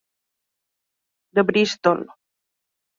de 1.35 1.41
Bristol. 1.51 1.99